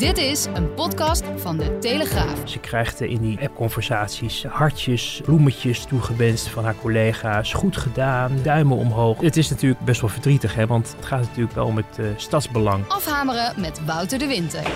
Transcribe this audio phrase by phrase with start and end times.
[0.00, 2.48] Dit is een podcast van de Telegraaf.
[2.48, 7.52] Ze krijgt in die appconversaties hartjes, bloemetjes toegewenst van haar collega's.
[7.52, 9.20] Goed gedaan, duimen omhoog.
[9.20, 12.06] Het is natuurlijk best wel verdrietig, hè, want het gaat natuurlijk wel om het uh,
[12.16, 12.88] stadsbelang.
[12.88, 14.70] Afhameren met Wouter de Winter.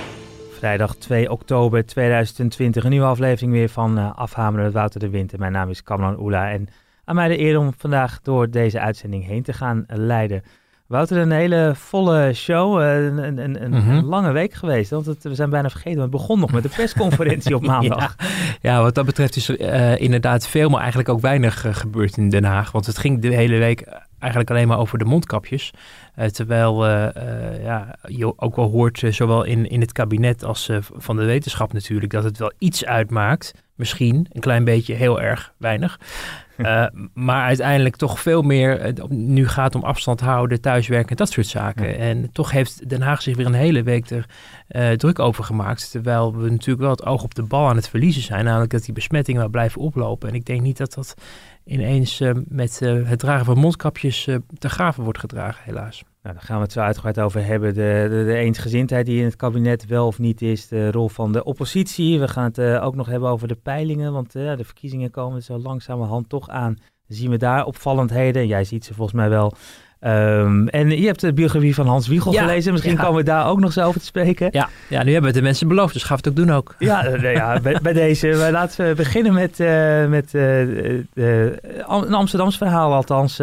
[0.50, 5.38] Vrijdag 2 oktober 2020, een nieuwe aflevering weer van uh, Afhameren met Wouter de Winter.
[5.38, 6.68] Mijn naam is Kamran Oela en
[7.04, 10.42] aan mij de eer om vandaag door deze uitzending heen te gaan leiden.
[10.86, 12.80] Wouter, een hele volle show.
[12.80, 14.04] Eh, een, een, een mhm.
[14.04, 14.90] lange week geweest.
[14.90, 16.00] Want het, we zijn bijna vergeten.
[16.00, 18.16] Het begon nog met de persconferentie op maandag.
[18.60, 22.16] ja, wat dat betreft is er uh, inderdaad veel, maar eigenlijk ook weinig uh, gebeurd
[22.16, 22.72] in Den Haag.
[22.72, 23.86] Want het ging de hele week
[24.18, 25.72] eigenlijk alleen maar over de mondkapjes.
[26.30, 26.86] terwijl
[27.62, 32.12] ja, je ook wel hoort, zowel in, in het kabinet als van de wetenschap natuurlijk,
[32.12, 33.52] dat het wel iets uitmaakt.
[33.76, 35.98] Misschien een klein beetje, heel erg weinig.
[36.56, 41.30] Eh, maar uiteindelijk toch veel meer, eh, nu gaat het om afstand houden, thuiswerken, dat
[41.30, 41.98] soort zaken.
[41.98, 44.26] En toch heeft Den Haag zich weer een hele week er
[44.68, 45.90] uh, druk over gemaakt.
[45.90, 48.44] Terwijl we natuurlijk wel het oog op de bal aan het verliezen zijn.
[48.44, 50.28] Namelijk dat die besmettingen wel blijven oplopen.
[50.28, 51.14] En ik denk niet dat dat
[51.64, 56.04] ineens met het dragen van mondkapjes te graven wordt gedragen, helaas.
[56.24, 57.74] Nou, daar gaan we het zo uitgebreid over hebben.
[57.74, 60.68] De, de, de, eensgezindheid die in het kabinet wel of niet is.
[60.68, 62.20] De rol van de oppositie.
[62.20, 64.12] We gaan het uh, ook nog hebben over de peilingen.
[64.12, 66.76] Want uh, de verkiezingen komen zo langzamerhand toch aan.
[67.06, 68.46] Zien we daar opvallendheden.
[68.46, 69.52] Jij ziet ze volgens mij wel
[70.00, 72.72] Um, en je hebt de biografie van Hans Wiegel gelezen.
[72.72, 74.48] Misschien komen we daar ook nog zo over te spreken.
[74.50, 76.74] Ja, ja nu hebben we het de mensen beloofd, dus we het ook doen ook.
[76.78, 78.48] Ja, uh, ja bij, bij, deze.
[78.50, 80.60] laten we beginnen met, uh, met uh,
[81.14, 82.92] een Amsterdams verhaal.
[82.94, 83.40] Althans,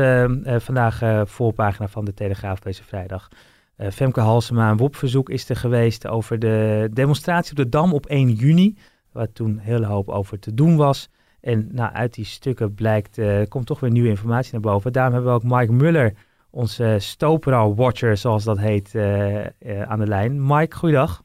[0.57, 3.27] vandaag voorpagina van de Telegraaf deze vrijdag.
[3.91, 8.31] Femke Halsema, een WOP-verzoek is er geweest over de demonstratie op de Dam op 1
[8.31, 8.77] juni.
[9.11, 11.09] Waar toen een hele hoop over te doen was.
[11.41, 14.93] En nou, uit die stukken blijkt, komt toch weer nieuwe informatie naar boven.
[14.93, 16.13] Daarom hebben we ook Mike Muller
[16.51, 20.47] onze Stopera-watcher, zoals dat heet, uh, uh, aan de lijn.
[20.47, 21.23] Mike, goeiedag.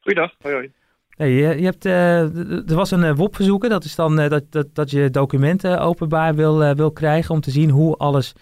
[0.00, 0.72] Goeiedag, hoi hoi.
[1.08, 4.90] Hey, je, je hebt, uh, er was een WOP-verzoeken, dat is dan dat, dat, dat
[4.90, 8.32] je documenten openbaar wil, wil krijgen om te zien hoe alles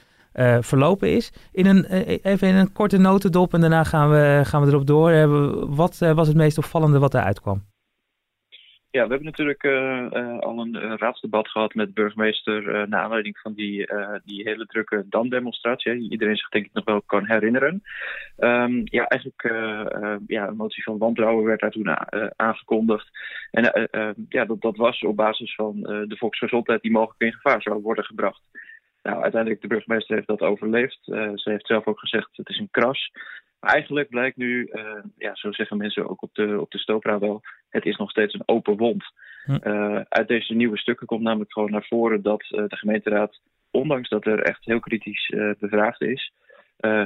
[0.61, 1.33] verlopen is.
[1.53, 1.85] In een,
[2.23, 5.29] even in een korte notendop en daarna gaan we, gaan we erop door.
[5.75, 7.63] wat was het meest opvallende wat eruit kwam?
[8.95, 13.03] Ja, we hebben natuurlijk uh, uh, al een uh, raadsdebat gehad met de burgemeester naar
[13.03, 13.87] aanleiding van die,
[14.25, 16.11] die hele drukke DAM-demonstratie.
[16.11, 17.83] Iedereen zich denk ik nog wel kan herinneren.
[18.39, 19.43] Um, ja, eigenlijk
[20.27, 21.97] ja, een motie van wantrouwen werd daar toen
[22.37, 23.09] aangekondigd.
[23.51, 23.89] En
[24.29, 28.05] ja, dat, dat was op basis van de volksgezondheid die mogelijk in gevaar zou worden
[28.05, 28.41] gebracht.
[29.03, 30.99] Nou, uiteindelijk de burgemeester heeft dat overleefd.
[31.05, 32.71] ze heeft zelf ook gezegd het is een
[33.65, 37.19] kras eigenlijk blijkt nu, uh, ja, zo zeggen mensen ook op de, op de Stopra
[37.19, 39.05] wel, het is nog steeds een open wond.
[39.45, 39.59] Hm.
[39.63, 44.09] Uh, uit deze nieuwe stukken komt namelijk gewoon naar voren dat uh, de gemeenteraad, ondanks
[44.09, 46.33] dat er echt heel kritisch bevraagd is,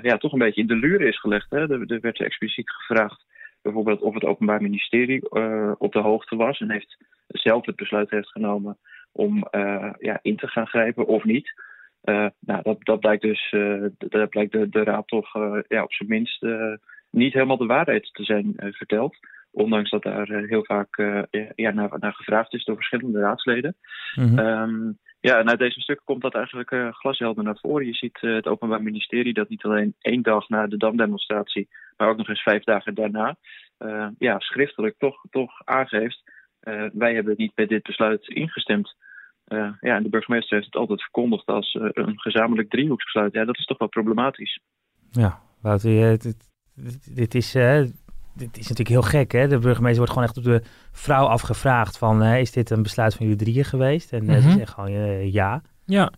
[0.02, 1.50] ja, toch een beetje in de luren is gelegd.
[1.50, 1.58] Hè?
[1.58, 3.24] Er, er werd expliciet gevraagd
[3.62, 5.30] bijvoorbeeld of het Openbaar Ministerie
[5.78, 6.96] op de hoogte was en heeft
[7.26, 8.78] zelf het besluit heeft genomen
[9.12, 9.48] om
[9.98, 11.52] ja, in te gaan grijpen of niet.
[12.04, 15.82] Uh, nou, dat, dat blijkt dus, uh, dat blijkt de, de raad toch uh, ja,
[15.82, 16.46] op zijn minst
[17.10, 19.16] niet helemaal de waarheid te zijn verteld.
[19.50, 20.96] Ondanks dat daar heel vaak
[21.54, 23.76] ja, naar, naar, gevraagd is door verschillende raadsleden.
[24.14, 24.98] Mm -hmm.
[25.20, 27.86] ja, en uit deze stukken komt dat eigenlijk glashelder naar voren.
[27.86, 32.16] Je ziet het Openbaar Ministerie dat niet alleen één dag na de Damdemonstratie, maar ook
[32.16, 33.36] nog eens vijf dagen daarna,
[34.18, 36.22] ja, schriftelijk toch, toch aangeeft.
[36.92, 38.96] wij hebben niet met dit besluit ingestemd.
[39.48, 43.32] Uh, ja, en de burgemeester heeft het altijd verkondigd als uh, een gezamenlijk driehoeksbesluit.
[43.32, 44.60] Ja, dat is toch wel problematisch.
[45.10, 46.36] Ja, Wouter, dit,
[47.14, 47.80] dit, is, uh,
[48.34, 49.32] dit is natuurlijk heel gek.
[49.32, 49.48] Hè?
[49.48, 52.22] De burgemeester wordt gewoon echt op de vrouw afgevraagd van...
[52.22, 54.12] is dit een besluit van jullie drieën geweest?
[54.12, 54.40] En mm -hmm.
[54.40, 55.62] ze zegt gewoon ja.
[55.84, 56.12] Ja.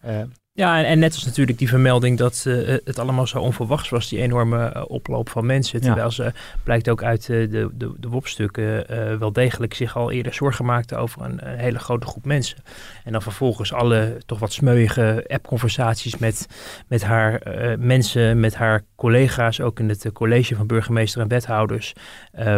[0.52, 4.08] Ja, en, en, net als natuurlijk die vermelding dat uh, het allemaal zo onverwachts was,
[4.08, 5.80] die enorme uh, oploop van mensen.
[5.80, 6.32] Terwijl ze,
[6.64, 8.86] blijkt ook uit uh, de, de, de WOP-stukken,
[9.18, 12.58] wel degelijk zich al eerder zorgen maakten over een, een, hele grote groep mensen.
[13.04, 16.46] En dan vervolgens alle toch wat smeuïge app-conversaties met,
[16.88, 17.42] met haar
[17.78, 21.92] mensen, met haar collega's, ook in het college van burgemeester en wethouders.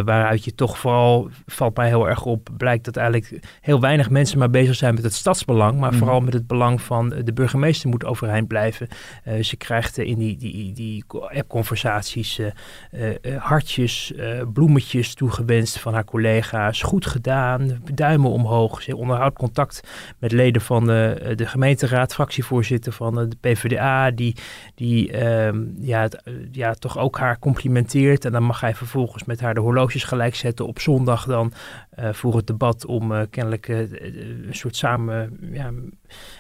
[0.05, 4.38] waaruit je toch vooral, valt mij heel erg op, blijkt dat eigenlijk heel weinig mensen
[4.38, 5.99] maar bezig zijn met het stadsbelang, maar mm.
[5.99, 8.88] vooral met het belang van de burgemeester moet overeind blijven.
[9.29, 12.49] Uh, ze krijgt in die, die, die app-conversaties uh,
[13.37, 14.12] hartjes,
[14.52, 16.82] bloemetjes toegewenst van haar collega's.
[16.82, 18.82] Goed gedaan, duimen omhoog.
[18.82, 19.81] Ze onderhoudt contact
[20.19, 24.37] met leden van de, de gemeenteraad, fractievoorzitter van de PvdA, die,
[24.75, 26.08] die ehm, ja,
[26.52, 28.25] ja, toch ook haar complimenteert.
[28.25, 31.52] En dan mag hij vervolgens met haar de horloges gelijk zetten op zondag dan
[31.96, 35.70] voor het debat om kennelijk een soort samen, ja,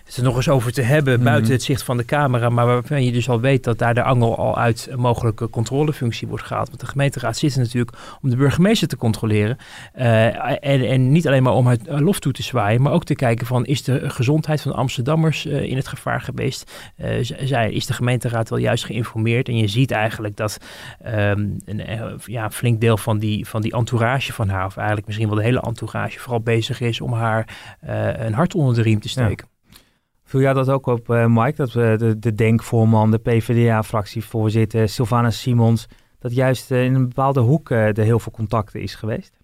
[0.04, 1.24] het er nog eens over te hebben mhm.
[1.24, 4.02] buiten het zicht van de camera, maar waarvan je dus al weet dat daar de
[4.02, 6.68] angel al uit een mogelijke controlefunctie wordt gehaald.
[6.68, 9.56] Want de gemeenteraad zit er natuurlijk om de burgemeester te controleren.
[9.92, 13.46] en, en niet alleen maar om het lof toe te zwaaien, maar ook te kijken
[13.46, 16.72] van is de gezondheid van Amsterdammers in het gevaar geweest?
[17.40, 19.48] zij, is de gemeenteraad wel juist geïnformeerd?
[19.48, 20.58] En je ziet eigenlijk dat
[21.02, 21.82] ehm, een
[22.24, 25.41] ja, flink deel van die, van die entourage van haar, of eigenlijk misschien wel de
[25.42, 27.48] hele entourage, vooral bezig is om haar
[27.84, 29.48] uh, een hart onder de riem te steken.
[29.48, 29.76] Ja.
[30.24, 35.30] Viel jij dat ook op, uh, Mike, dat we de, de denkvoorman, de PvdA-fractievoorzitter, Sylvana
[35.30, 39.40] Simons, dat juist uh, in een bepaalde hoek er heel veel contacten is geweest?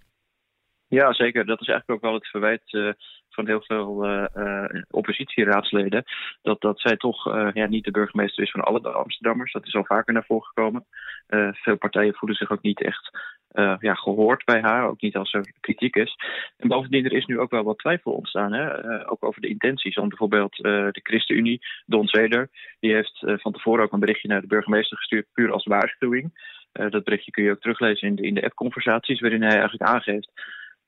[0.86, 1.46] Ja, zeker.
[1.46, 2.96] Dat is eigenlijk ook wel het verwijt
[3.28, 6.04] van heel veel uh, oppositieraadsleden.
[6.42, 9.52] Dat, dat zij toch uh, ja, niet de burgemeester is van alle Amsterdammers.
[9.52, 10.86] Dat is al vaker naar voren gekomen.
[11.52, 13.10] veel partijen voelen zich ook niet echt
[13.80, 14.88] ja, gehoord bij haar.
[14.88, 16.16] Ook niet als er kritiek is.
[16.56, 18.52] En bovendien, er is nu ook wel wat twijfel ontstaan.
[18.52, 19.10] Hè?
[19.10, 19.94] ook over de intenties.
[19.94, 22.50] Want bijvoorbeeld de ChristenUnie, Don Zeder,
[22.80, 26.32] die heeft van tevoren ook een berichtje naar de burgemeester gestuurd, puur als waarschuwing.
[26.72, 30.30] dat berichtje kun je ook teruglezen in de, in de app-conversaties, waarin hij eigenlijk aangeeft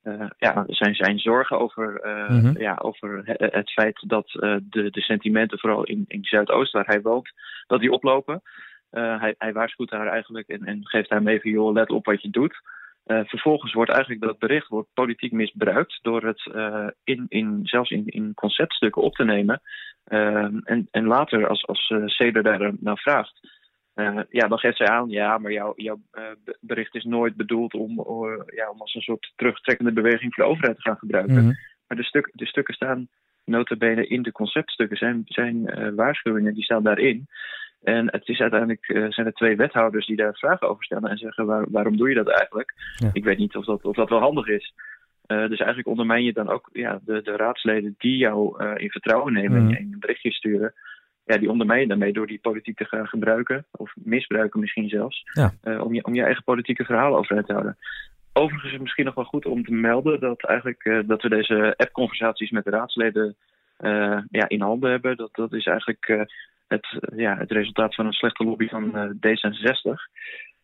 [0.04, 4.90] uh, ja, zijn, zijn zorgen over, uh, mm ja, over het feit dat uh, de,
[4.90, 7.32] de sentimenten, vooral in, in Zuidoost, waar hij woont,
[7.66, 8.42] dat die oplopen.
[8.90, 12.22] Hij, hij waarschuwt haar eigenlijk en, en geeft haar mee van, joh, let op wat
[12.22, 12.60] je doet.
[13.04, 16.50] vervolgens wordt eigenlijk dat bericht wordt politiek misbruikt door het
[17.04, 19.60] in, in, zelfs in, in conceptstukken op te nemen.
[20.64, 23.40] en, en later, als, als Ceder daar naar vraagt,
[24.28, 26.00] ja, dan geeft zij aan, ja, maar jouw, jouw
[26.60, 27.96] bericht is nooit bedoeld om,
[28.46, 31.34] ja, om als een soort terugtrekkende beweging voor de overheid te gaan gebruiken.
[31.34, 31.58] Mm -hmm.
[31.86, 33.08] Maar de, stuk, de stukken staan
[33.44, 37.26] notabene in de conceptstukken, zijn, zijn waarschuwingen, die staan daarin.
[37.82, 41.46] En het is uiteindelijk zijn er twee wethouders die daar vragen over stellen en zeggen
[41.46, 42.74] waar, waarom doe je dat eigenlijk?
[42.96, 43.10] Ja.
[43.12, 44.74] Ik weet niet of dat, of dat wel handig is.
[45.26, 49.62] dus eigenlijk ondermijn je dan ook ja, de, de raadsleden die jou in vertrouwen nemen
[49.62, 49.70] mm.
[49.70, 50.74] en een berichtje sturen
[51.30, 55.22] ja, die ondermijn je daarmee door die politiek te gaan gebruiken, of misbruiken misschien zelfs,
[55.32, 55.52] ja.
[55.80, 57.76] om, je, om je eigen politieke verhaal overeind te houden.
[58.32, 61.74] Overigens is het misschien nog wel goed om te melden dat, eigenlijk, dat we deze
[61.76, 63.36] app-conversaties met de raadsleden
[64.30, 65.16] ja, in handen hebben.
[65.16, 66.26] Dat, dat is eigenlijk
[66.68, 69.92] het, ja, het resultaat van een slechte lobby van D66.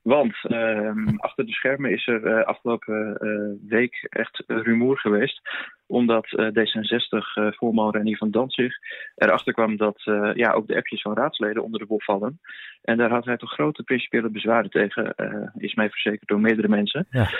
[0.06, 5.40] Want uh, achter de schermen is er uh, afgelopen uh, week echt rumoer geweest.
[5.86, 8.74] Omdat uh, D66-voorman Renier van Danzig
[9.14, 10.02] erachter kwam dat
[10.34, 12.40] ja, ook de appjes van raadsleden onder de wol vallen.
[12.82, 15.14] En daar had hij toch grote principiële bezwaren tegen,
[15.56, 17.06] is mij verzekerd door meerdere mensen.
[17.10, 17.30] Ja.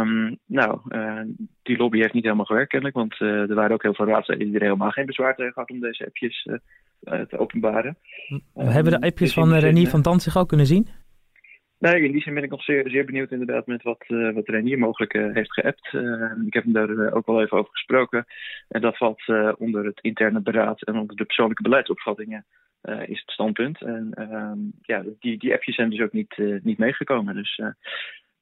[0.00, 0.80] Um, nou,
[1.62, 4.54] die lobby heeft niet helemaal gewerkt kennelijk, want er waren ook heel veel raadsleden die
[4.54, 6.48] er helemaal geen bezwaar tegen hadden om deze appjes
[7.00, 7.96] te openbaren.
[8.54, 11.02] Hebben de appjes dus van Renier van Danzig ook kunnen zien?
[11.84, 14.48] Nee, in die zin ben ik nog zeer, zeer benieuwd inderdaad met wat, uh, wat
[14.48, 15.92] Renier mogelijk uh, heeft geappt.
[15.92, 18.26] Uh, ik heb hem daar ook wel even over gesproken.
[18.68, 19.22] En dat valt
[19.58, 22.44] onder het interne beraad en onder de persoonlijke beleidsopvattingen
[22.82, 23.82] is het standpunt.
[23.82, 27.34] En ehm, ja, die, die appjes zijn dus ook niet, niet meegekomen.
[27.34, 27.60] Dus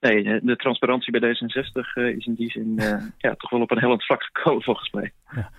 [0.00, 2.80] nee, de transparantie bij D66 is in die zin
[3.18, 5.12] ja, toch wel op een heel vlak gekomen volgens mij.
[5.34, 5.50] Ja.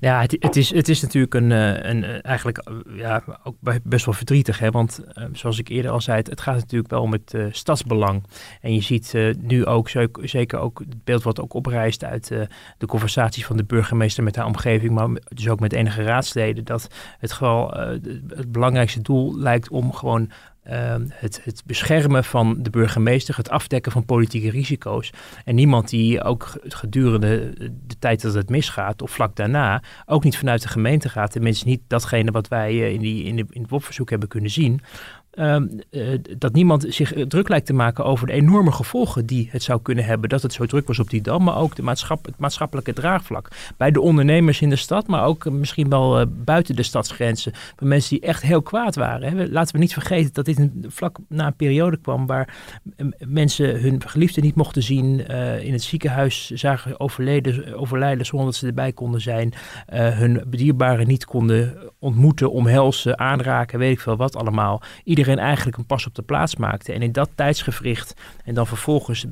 [0.00, 4.04] Ja, het, is, het is natuurlijk een, eh, een, eh, eigenlijk eh, ja, ook best
[4.04, 4.58] wel verdrietig.
[4.58, 4.70] Hè?
[4.70, 5.00] Want
[5.32, 8.24] zoals ik eerder al zei, het, gaat natuurlijk wel om het stadsbelang.
[8.60, 9.90] En je ziet nu ook,
[10.22, 12.28] zeker ook het beeld wat ook oprijst uit
[12.78, 16.88] de conversaties van de burgemeester met haar omgeving, maar dus ook met enige raadsleden, dat
[17.18, 17.70] het gewoon
[18.28, 20.30] het belangrijkste doel lijkt om gewoon
[20.62, 25.12] Ehm, het, het, beschermen van de burgemeester, het afdekken van politieke risico's.
[25.44, 27.52] En niemand die ook gedurende
[27.86, 31.30] de tijd dat het misgaat of vlak daarna ook niet vanuit de gemeente gaat.
[31.30, 34.80] Tenminste niet datgene wat wij eh, in, die, in, in het WOP-verzoek hebben kunnen zien.
[35.30, 39.48] Ehm, eh, dat niemand zich eh, druk lijkt te maken over de enorme gevolgen die
[39.50, 40.28] het zou kunnen hebben.
[40.28, 43.48] Dat het zo druk was op die dam, maar ook de maatschap, het maatschappelijke draagvlak.
[43.76, 47.52] Bij de ondernemers in de stad, maar ook eh, misschien wel buiten de stadsgrenzen.
[47.76, 49.38] Bij mensen die echt heel kwaad waren.
[49.38, 49.46] Hè.
[49.46, 52.54] Laten we niet vergeten dat dit een, vlak na een periode kwam waar
[53.18, 55.26] mensen hun geliefden niet mochten zien.
[55.62, 59.52] in het ziekenhuis zagen overleden, overlijden zonder dat ze erbij konden zijn.
[59.92, 64.82] hun dierbaren niet konden ontmoeten, omhelzen, aanraken, weet ik veel wat allemaal.
[65.28, 66.92] Eigenlijk een pas op de plaats maakte.
[66.92, 69.26] En in dat tijdsgevricht en dan vervolgens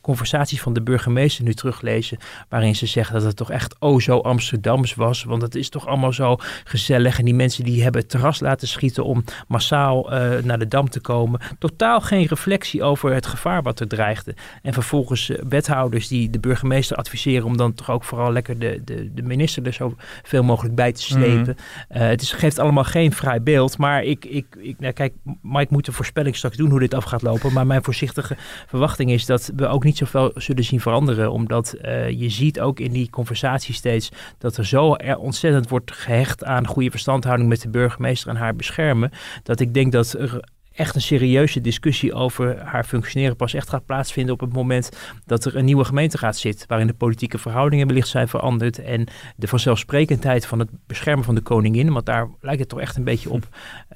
[0.00, 2.18] conversaties van de burgemeester nu teruglezen,
[2.48, 5.86] waarin ze zeggen dat het toch echt oh zo Amsterdams was, want het is toch
[5.86, 7.18] allemaal zo gezellig.
[7.18, 10.88] En die mensen die hebben het terras laten schieten om massaal uh, naar de Dam
[10.88, 11.40] te komen.
[11.58, 14.34] Totaal geen reflectie over het gevaar wat er dreigde.
[14.62, 18.80] En vervolgens uh, wethouders die de burgemeester adviseren om dan toch ook vooral lekker de,
[18.84, 21.38] de, de minister er zo veel mogelijk bij te slepen.
[21.38, 21.44] Mm
[21.88, 22.02] -hmm.
[22.02, 25.36] uh, het is, geeft allemaal geen vrij beeld, maar ik, ik, ik nou, kijk, kijk,
[25.42, 27.52] Mike moet een voorspelling straks doen hoe dit af gaat lopen.
[27.52, 28.36] Maar mijn voorzichtige
[28.66, 31.32] verwachting is dat we ook niet zoveel zullen zien veranderen.
[31.32, 31.74] Omdat
[32.10, 36.90] je ziet ook in die conversatie steeds dat er zo ontzettend wordt gehecht aan goede
[36.90, 39.10] verstandhouding met de burgemeester en haar beschermen.
[39.42, 40.40] Dat ik denk dat er
[40.76, 44.90] echt een serieuze discussie over haar functioneren pas echt gaat plaatsvinden op het moment
[45.24, 49.06] dat er een nieuwe gemeenteraad zit, waarin de politieke verhoudingen wellicht zijn veranderd en
[49.36, 53.04] de vanzelfsprekendheid van het beschermen van de koningin, want daar lijkt het toch echt een
[53.04, 53.48] beetje op,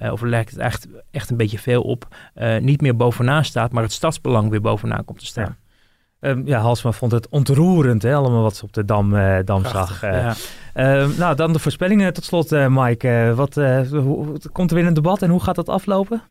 [0.02, 3.72] uh, of lijkt het echt, echt een beetje veel op, uh, niet meer bovenaan staat,
[3.72, 5.56] maar het stadsbelang weer bovenaan komt te staan.
[6.20, 6.28] Ja.
[6.28, 9.64] Um, ja, Halsma vond het ontroerend, hè, allemaal wat ze op de Dam, uh, dam
[9.64, 10.00] zag.
[10.00, 10.34] Ja.
[10.74, 13.32] Uh, nou, dan de voorspellingen tot slot, Mike.
[13.36, 13.54] wat,
[13.90, 16.22] hoe, komt er weer een debat en hoe gaat dat aflopen?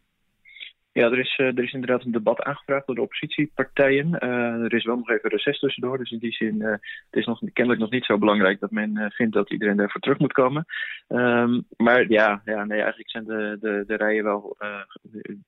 [1.00, 4.08] Ja, er is, uh, er is inderdaad een debat aangevraagd door de oppositiepartijen.
[4.20, 5.98] Uh, er is wel nog even reces tussendoor.
[5.98, 9.12] Dus in die zin, uh, het is nog, kennelijk nog niet zo belangrijk dat men
[9.15, 10.65] vindt dat iedereen daarvoor terug moet komen.
[11.08, 14.58] Um, maar ja, ja nee, eigenlijk zijn de, de, de rijen wel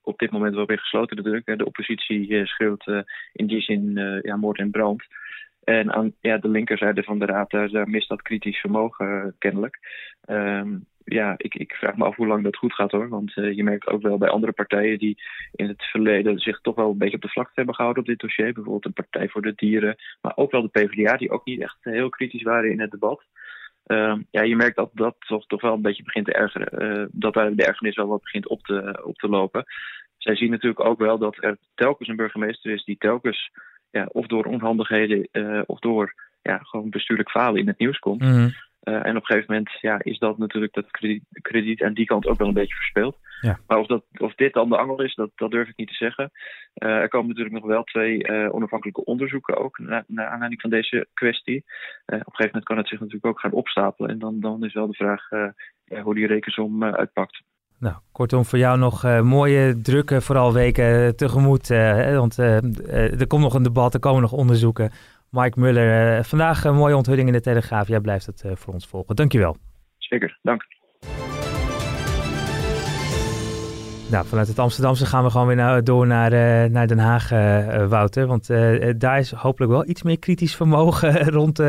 [0.01, 1.57] op dit moment wel weer gesloten natuurlijk.
[1.57, 2.85] De oppositie schreeuwt
[3.33, 5.03] in die zin ja, moord en brand.
[5.63, 9.79] En aan ja, de linkerzijde van de raad, daar, mist dat kritisch vermogen kennelijk.
[10.29, 13.09] Um, ja, ik, ik vraag me af hoe lang dat goed gaat hoor.
[13.09, 15.17] Want uh, je merkt ook wel bij andere partijen die
[15.51, 18.19] in het verleden zich toch wel een beetje op de vlakte hebben gehouden op dit
[18.19, 18.53] dossier.
[18.53, 21.77] Bijvoorbeeld een Partij voor de Dieren, maar ook wel de PvdA, die ook niet echt
[21.81, 23.23] heel kritisch waren in het debat.
[23.87, 26.83] Uh, ja, je merkt dat dat toch, toch wel een beetje begint te ergeren.
[26.83, 29.65] Uh, dat daar de ergernis wel wat begint op te, op te lopen.
[30.17, 33.51] Zij zien natuurlijk ook wel dat er telkens een burgemeester is die telkens,
[33.91, 35.27] ja, of door onhandigheden
[35.65, 38.21] of door ja, gewoon bestuurlijk falen in het nieuws komt.
[38.21, 38.51] -hmm.
[38.83, 42.05] Uh, en op een gegeven moment ja, is dat natuurlijk dat krediet, krediet aan die
[42.05, 43.17] kant ook wel een beetje verspeeld.
[43.41, 43.59] Ja.
[43.67, 45.93] Maar of, dat, of dit dan de angel is, dat, dat durf ik niet te
[45.93, 46.31] zeggen.
[46.75, 50.69] Uh, er komen natuurlijk nog wel twee uh, onafhankelijke onderzoeken ook naar, naar aanleiding van
[50.69, 51.57] deze kwestie.
[52.05, 54.09] op een gegeven moment kan het zich natuurlijk ook gaan opstapelen.
[54.09, 55.29] En dan, dan is wel de vraag
[56.03, 57.43] hoe die rekensom uitpakt.
[57.81, 61.69] Nou, kortom, voor jou nog uh, mooie, drukke, vooral weken tegemoet.
[61.69, 64.91] Uh, want uh, er komt nog een debat, er komen nog onderzoeken.
[65.31, 67.87] Mike Muller, uh, vandaag een mooie onthulling in de Telegraaf.
[67.87, 69.15] Jij blijft het uh, voor ons volgen.
[69.15, 69.57] Dankjewel.
[69.97, 70.63] Zeker, dank.
[74.11, 77.31] Nou, vanuit het Amsterdamse gaan we gewoon weer naar, door naar, uh, naar Den Haag,
[77.31, 78.27] uh, Wouter.
[78.27, 81.59] Want uh, daar is hopelijk wel iets meer kritisch vermogen rond,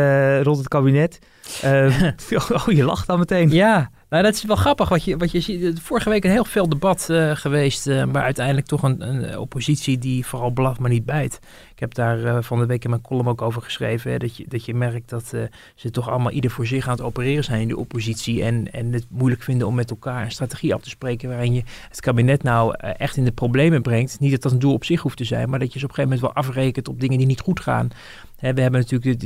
[0.42, 1.19] rond het kabinet.
[2.52, 3.50] oh, je lacht dan meteen.
[3.50, 5.81] Ja, nou, dat is wel grappig wat je, wat je ziet.
[5.81, 10.50] Vorige week een heel veel debat geweest, maar uiteindelijk toch een, een, oppositie die vooral
[10.50, 11.38] blaft, maar niet bijt.
[11.83, 14.11] Heb daar van de week in mijn column ook over geschreven.
[14.11, 15.35] Hè, dat, je, dat je merkt dat
[15.75, 18.43] ze toch allemaal ieder voor zich aan het opereren zijn in de oppositie.
[18.43, 21.62] En, en het moeilijk vinden om met elkaar een strategie af te spreken waarin je
[21.89, 24.21] het kabinet nou echt in de problemen brengt.
[24.21, 25.91] Niet dat dat een doel op zich hoeft te zijn, maar dat je ze op
[25.91, 27.91] een gegeven moment wel afrekent op dingen die niet goed gaan
[28.51, 29.21] we hebben natuurlijk,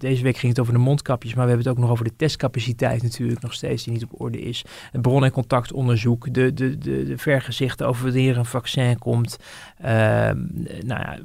[0.00, 2.16] deze week ging het over de mondkapjes, maar we hebben het ook nog over de
[2.16, 4.64] testcapaciteit natuurlijk nog steeds die niet op orde is.
[4.92, 9.38] Het bron- en contactonderzoek, de, de, de, de vergezichten over wanneer een vaccin komt.
[9.80, 11.18] Uh, nou ja,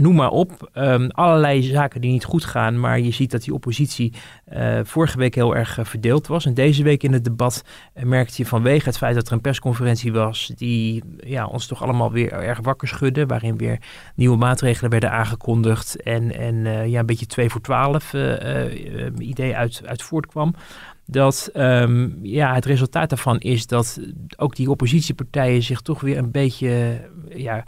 [0.00, 0.70] noem maar op.
[0.74, 4.12] Um, allerlei zaken die niet goed gaan, maar je ziet dat die oppositie
[4.52, 6.46] uh, vorige week heel erg uh, verdeeld was.
[6.46, 7.64] En deze week in het debat
[7.94, 11.82] uh, merkte je vanwege het feit dat er een persconferentie was die ja, ons toch
[11.82, 13.78] allemaal weer erg wakker schudde, waarin weer
[14.14, 19.56] nieuwe maatregelen werden aangekondigd en, en ja, een beetje 2 voor 12 uh, uh, idee
[19.56, 20.54] uit, uit voortkwam.
[21.06, 24.00] Dat um, ja, het resultaat daarvan is dat
[24.36, 27.64] ook die oppositiepartijen zich toch weer een beetje ja,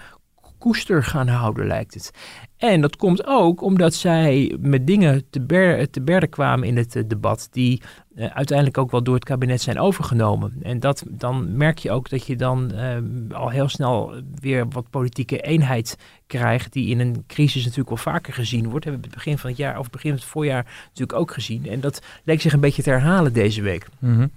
[0.62, 2.10] koester gaan houden, lijkt het.
[2.56, 7.04] En dat komt ook omdat zij met dingen te, ber te berden kwamen in het
[7.06, 7.82] debat die
[8.14, 10.52] uh, uiteindelijk ook wel door het kabinet zijn overgenomen.
[10.62, 14.90] En dat, dan merk je ook dat je dan uh, al heel snel weer wat
[14.90, 18.84] politieke eenheid krijgt, die in een crisis natuurlijk wel vaker gezien wordt.
[18.84, 21.66] Hebben we het begin van het jaar of begin van het voorjaar natuurlijk ook gezien.
[21.66, 23.86] En dat leek zich een beetje te herhalen deze week.
[23.98, 24.30] Mm -hmm.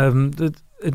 [0.00, 0.30] um,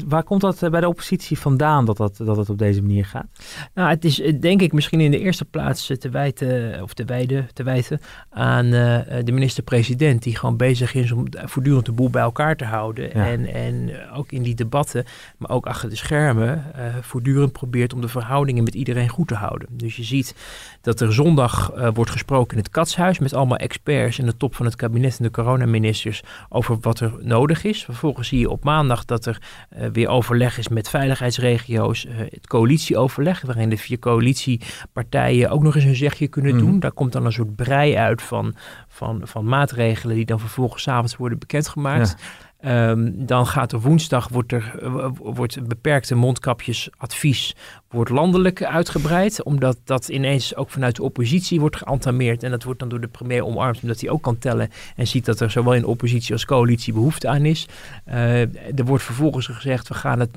[0.07, 3.05] Waar komt dat eh, bij de oppositie vandaan dat, dat, dat het op deze manier
[3.05, 3.25] gaat?
[3.73, 6.93] Nou, het is eh, denk ik misschien in de eerste plaats eh, te wijten, of
[6.93, 7.99] te wijden, te wijten
[8.29, 12.65] aan uh, de minister-president, die gewoon bezig is om voortdurend de boel bij elkaar te
[12.65, 13.09] houden.
[13.13, 13.27] Ja.
[13.27, 15.05] En, en ook in die debatten,
[15.37, 19.35] maar ook achter de schermen, uh, voortdurend probeert om de verhoudingen met iedereen goed te
[19.35, 19.67] houden.
[19.71, 20.35] Dus je ziet
[20.81, 24.55] dat er zondag uh, wordt gesproken in het Katshuis met allemaal experts in de top
[24.55, 27.83] van het kabinet en de coronaministers over wat er nodig is.
[27.83, 29.41] Vervolgens zie je op maandag dat er
[29.79, 32.05] uh, weer overleg is met veiligheidsregio's.
[32.05, 36.59] Uh, het coalitieoverleg, waarin de vier coalitiepartijen ook nog eens een zegje kunnen mm.
[36.59, 36.79] doen.
[36.79, 38.55] Daar komt dan een soort brei uit van,
[38.87, 42.15] van, van maatregelen die dan vervolgens avonds worden bekendgemaakt.
[42.17, 42.25] Ja.
[42.65, 44.73] Ehm, dan gaat er woensdag wordt er
[45.13, 47.55] wordt beperkte mondkapjesadvies
[47.89, 52.79] wordt landelijk uitgebreid, omdat dat ineens ook vanuit de oppositie wordt geantameerd en dat wordt
[52.79, 55.73] dan door de premier omarmd, omdat hij ook kan tellen en ziet dat er zowel
[55.73, 57.67] in oppositie als coalitie behoefte aan is.
[58.05, 60.29] er wordt vervolgens gezegd, we gaan het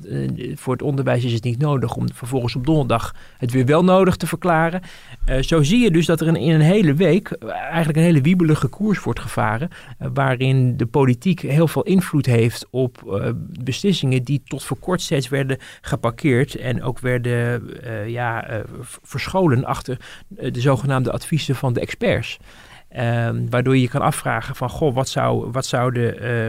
[0.55, 4.15] voor het onderwijs is het niet nodig om vervolgens op donderdag het weer wel nodig
[4.15, 4.81] te verklaren.
[5.41, 8.67] zo zie je dus dat er in, in een hele week eigenlijk een hele wiebelige
[8.67, 9.69] koers wordt gevaren,
[10.13, 13.21] waarin de politiek heel veel invloed heeft op
[13.63, 17.38] beslissingen die tot voor kort steeds werden geparkeerd en ook werden
[18.05, 18.59] ja, uh,
[19.03, 22.39] verscholen achter de zogenaamde adviezen van de experts.
[22.97, 26.47] Um, waardoor je je kan afvragen van, goh, wat, zou, wat zouden uh,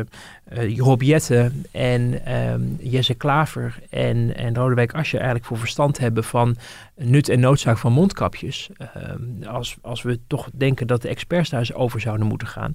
[0.69, 6.25] uh, Rob Jette en um, Jesse Klaver en, en Rodewijk Asje eigenlijk voor verstand hebben
[6.25, 6.57] van
[6.97, 8.71] nut en noodzaak van mondkapjes.
[9.11, 12.73] Um, als, als we toch denken dat de experts daar eens over zouden moeten gaan.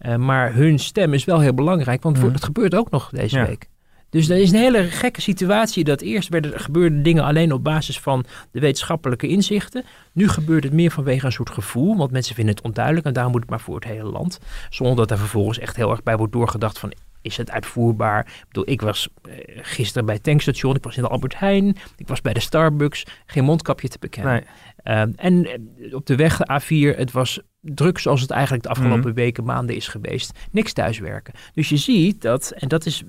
[0.00, 2.32] Uh, maar hun stem is wel heel belangrijk, want mm.
[2.32, 3.46] het gebeurt ook nog deze ja.
[3.46, 3.68] week.
[4.10, 8.00] Dus dat is een hele gekke situatie dat eerst werden, gebeurden dingen alleen op basis
[8.00, 9.84] van de wetenschappelijke inzichten.
[10.12, 13.32] Nu gebeurt het meer vanwege een soort gevoel, want mensen vinden het onduidelijk en daarom
[13.32, 14.38] moet het maar voor het hele land.
[14.70, 18.20] Zonder dat er vervolgens echt heel erg bij wordt doorgedacht van is het uitvoerbaar?
[18.26, 21.76] Ik bedoel, ik was eh, gisteren bij het tankstation, ik was in de Albert Heijn,
[21.96, 24.44] ik was bij de Starbucks, geen mondkapje te bekennen.
[24.84, 25.00] Nee.
[25.00, 28.68] Um, en eh, op de weg de A4, het was druk zoals het eigenlijk de
[28.68, 29.14] afgelopen mm.
[29.14, 30.38] weken, maanden is geweest.
[30.50, 31.34] Niks thuiswerken.
[31.54, 33.02] Dus je ziet dat, en dat is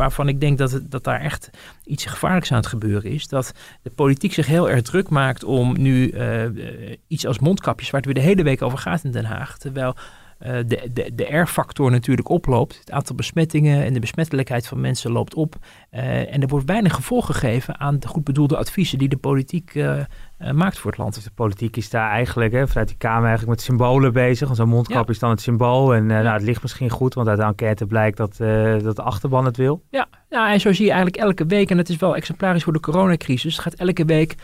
[0.00, 1.50] waarvan ik denk dat, het, dat daar echt
[1.84, 3.28] iets gevaarlijks aan het gebeuren is.
[3.28, 3.52] Dat
[3.82, 6.44] de politiek zich heel erg druk maakt om nu uh,
[7.06, 9.58] iets als mondkapjes, waar het weer de hele week over gaat in Den Haag.
[9.58, 12.78] Terwijl uh, de, de, de R-factor natuurlijk oploopt.
[12.78, 15.56] Het aantal besmettingen en de besmettelijkheid van mensen loopt op.
[15.92, 19.74] Uh, en er wordt weinig gevolg gegeven aan de goed bedoelde adviezen die de politiek
[20.40, 21.14] uh, maakt voor het land.
[21.14, 24.46] Dus de politiek is daar eigenlijk, hè, vanuit die Kamer eigenlijk met symbolen bezig.
[24.46, 25.12] Want zo'n mondkap ja.
[25.12, 25.94] is dan het symbool.
[25.94, 26.22] En ja.
[26.22, 28.36] nou, het ligt misschien goed, want uit de enquête blijkt dat,
[28.82, 29.82] dat de achterban het wil.
[29.90, 32.72] Ja, ja, en zo zie je eigenlijk elke week, en het is wel exemplarisch voor
[32.72, 34.34] de coronacrisis, gaat elke week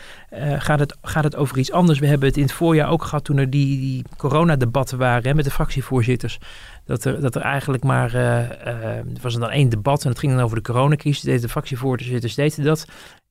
[0.57, 1.99] gaat het, gaat het over iets anders.
[1.99, 5.33] We hebben het in het voorjaar ook gehad toen er die, die coronadebatten waren hè,
[5.33, 6.39] met de fractievoorzitters
[6.85, 10.33] dat er, dat er eigenlijk maar, er was er dan één debat en het ging
[10.33, 11.41] dan over de coronacrisis.
[11.41, 12.85] De fractievoorzitters deden dat.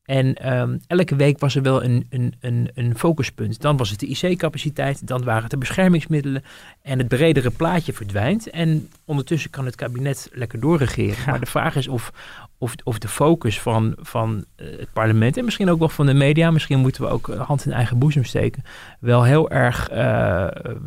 [0.06, 3.60] En um, elke week was er wel een, een, een, een focuspunt.
[3.60, 6.42] Dan was het de IC-capaciteit, dan waren het de beschermingsmiddelen.
[6.82, 8.50] En het bredere plaatje verdwijnt.
[8.50, 11.16] En ondertussen kan het kabinet lekker doorregeren.
[11.24, 11.30] Ja.
[11.30, 12.12] Maar de vraag is of,
[12.58, 16.14] of, of de focus van, van uh, het parlement en misschien ook wel van de
[16.14, 18.62] media, misschien moeten we ook hand in eigen boezem steken,
[19.00, 20.46] wel heel erg, uh,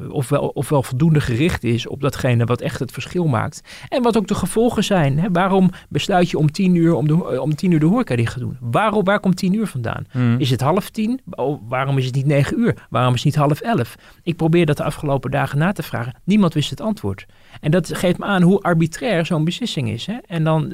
[0.10, 3.62] ofwel, ofwel voldoende gericht is op datgene wat echt het verschil maakt.
[3.90, 5.20] En wat ook de gevolgen zijn.
[5.20, 5.28] Hè?
[5.32, 8.40] Waarom besluit je om tien uur, om, de, om tien uur de horeca dicht te
[8.40, 8.58] doen?
[8.60, 10.06] Waarom, waar komt tien uur vandaan?
[10.14, 10.40] Mm.
[10.40, 11.22] Is het half tien?
[11.30, 12.88] Oh, waarom is het niet negen uur?
[12.90, 13.96] Waarom is het niet half elf?
[14.24, 16.14] Ik probeer dat de afgelopen dagen na te vragen.
[16.24, 17.26] Niemand wist het antwoord.
[17.62, 20.06] En dat geeft me aan hoe arbitrair zo'n beslissing is.
[20.06, 20.18] Hè?
[20.28, 20.74] En dan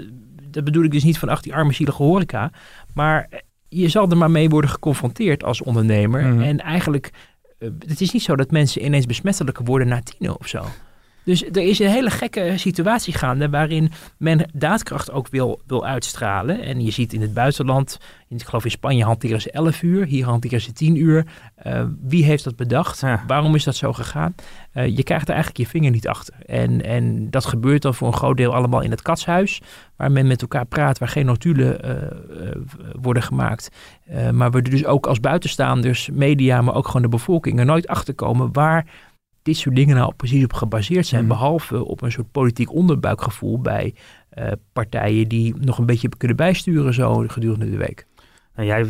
[0.55, 2.51] dat bedoel ik dus niet van ach die arme zielige horeca.
[2.93, 3.29] Maar
[3.69, 6.23] je zal er maar mee worden geconfronteerd als ondernemer.
[6.23, 6.41] Mm.
[6.41, 7.11] En eigenlijk,
[7.59, 10.65] uh, het is niet zo dat mensen ineens besmettelijker worden na tien of zo.
[11.25, 16.61] Dus er is een hele gekke situatie gaande waarin men daadkracht ook wil, wil uitstralen.
[16.61, 20.05] En je ziet in het buitenland, in, ik geloof in Spanje hanteren ze 11 uur,
[20.05, 21.25] hier hanteren ze 10 uur.
[21.67, 22.99] Uh, wie heeft dat bedacht?
[22.99, 23.23] Ja.
[23.27, 24.35] Waarom is dat zo gegaan?
[24.73, 26.33] Uh, je krijgt er eigenlijk je vinger niet achter.
[26.45, 29.61] En, en dat gebeurt dan voor een groot deel allemaal in het katshuis,
[29.95, 32.51] waar men met elkaar praat, waar geen notulen uh,
[33.01, 33.69] worden gemaakt.
[34.31, 38.13] maar we dus ook als buitenstaanders, media, maar ook gewoon de bevolking er nooit achter
[38.13, 38.85] komen waar
[39.45, 41.21] dit soort dingen nou precies op gebaseerd zijn.
[41.21, 41.27] Mm.
[41.27, 43.93] Behalve op een soort politiek onderbuikgevoel bij
[44.37, 48.05] uh, partijen die nog een beetje kunnen bijsturen zo gedurende de week.
[48.55, 48.85] Nou, jij,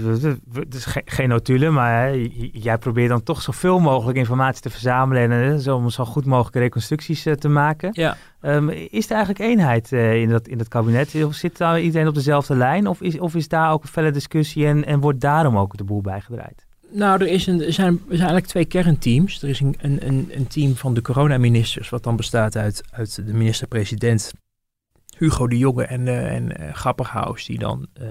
[0.53, 5.31] het is geen notulen, maar hè, jij probeert dan toch zoveel mogelijk informatie te verzamelen
[5.31, 7.89] en zo, om zo goed mogelijke reconstructies uh, te maken.
[7.91, 8.17] Ja.
[8.41, 11.23] Um, is er eigenlijk eenheid uh, in, dat, in dat kabinet?
[11.25, 12.87] Of zit daar iedereen op dezelfde lijn?
[12.87, 15.83] Of is, of is daar ook een felle discussie en, en wordt daarom ook de
[15.83, 16.64] boel bijgedraaid?
[16.95, 19.41] Nou, er, is een, er, zijn, er zijn eigenlijk twee kernteams.
[19.41, 23.33] Er is een, een, een team van de coronaministers, wat dan bestaat uit, uit de
[23.33, 24.33] minister-president
[25.17, 28.07] Hugo de Jonge en, uh, en uh, Grapperhaus, die dan uh,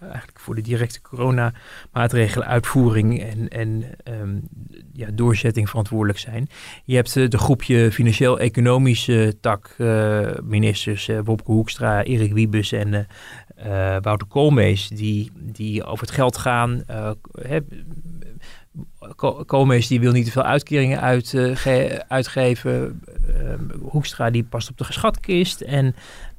[0.00, 3.84] eigenlijk voor de directe coronamaatregelen uitvoering en, en
[4.20, 4.48] um,
[4.92, 6.48] ja, doorzetting verantwoordelijk zijn.
[6.84, 9.76] Je hebt de groepje financieel-economische tak
[10.42, 13.06] ministers, Wopke Hoekstra, Erik Wiebes en
[14.02, 16.84] Wouter Koolmees, die, die over het geld gaan.
[19.46, 23.02] Koolmees die wil niet te veel uitkeringen uitge uitgeven.
[23.80, 25.94] Hoekstra die past op de geschatkist en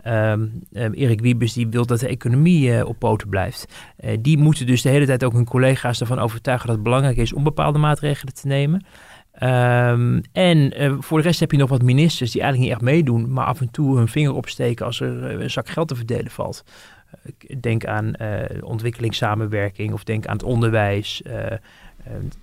[0.08, 3.65] Um, um, Erik Wiebes die wil dat de economie uh, op poten blijft.
[3.99, 7.17] Uh, die moeten dus de hele tijd ook hun collega's ervan overtuigen dat het belangrijk
[7.17, 8.86] is om bepaalde maatregelen te nemen.
[9.32, 12.91] Ehm, en eh, voor de rest heb je nog wat ministers die eigenlijk niet echt
[12.91, 15.95] meedoen, maar af en toe hun vinger opsteken als er eh, een zak geld te
[15.95, 16.63] verdelen valt.
[17.60, 18.13] Denk aan
[18.62, 21.21] ontwikkelingssamenwerking of denk aan het onderwijs.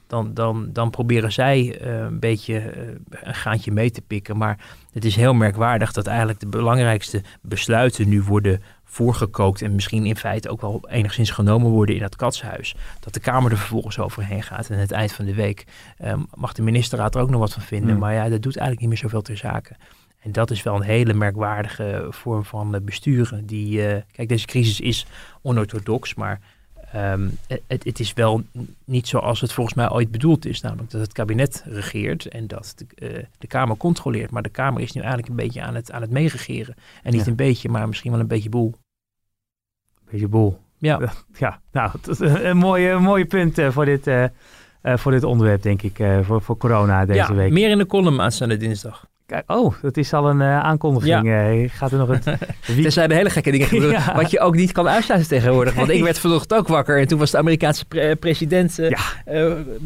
[0.07, 2.73] Dan, dan, dan proberen zij een beetje
[3.11, 4.37] een gaantje mee te pikken.
[4.37, 4.59] Maar
[4.93, 10.17] het is heel merkwaardig dat eigenlijk de belangrijkste besluiten nu worden voorgekookt en misschien in
[10.17, 12.75] feite ook wel enigszins genomen worden in dat katshuis.
[13.01, 15.65] Dat de Kamer er vervolgens overheen gaat en aan het eind van de week
[16.05, 17.91] um, mag de ministerraad er ook nog wat van vinden.
[17.91, 17.99] Hmm.
[17.99, 19.77] Maar ja, dat doet eigenlijk niet meer zoveel ter zake.
[20.21, 23.47] En dat is wel een hele merkwaardige vorm van besturen.
[23.47, 25.07] Die, uh, kijk, deze crisis is
[25.43, 26.41] onorthodox, maar
[26.97, 28.43] um, het, het, is wel
[28.85, 30.61] niet zoals het volgens mij ooit bedoeld is.
[30.61, 34.31] Namelijk dat het kabinet regeert en dat de, uh, de Kamer controleert.
[34.31, 36.75] Maar de Kamer is nu eigenlijk een beetje aan het, aan het meeregeren.
[37.03, 38.75] En niet een beetje, maar misschien wel een beetje boel.
[40.11, 40.59] Beetje boel.
[40.79, 41.01] Ja.
[41.39, 44.25] ja, nou, dat is een mooie, mooie punt uh, voor, dit, uh,
[44.83, 47.53] voor dit onderwerp, denk ik, voor, voor corona deze ja, week.
[47.53, 49.07] meer in de column aanstaande dinsdag.
[49.27, 51.27] Kijk, oh, dat is al een uh, aankondiging.
[51.27, 51.53] Ja.
[51.53, 52.27] Uh, gaat er nog het...
[52.85, 54.15] er zijn hele gekke dingen gebeuren, ja.
[54.15, 55.75] wat je ook niet kan uitsluiten tegenwoordig.
[55.75, 58.79] Want ik werd vanochtend ook wakker en toen was de Amerikaanse pre president...
[58.79, 58.99] Uh, ja.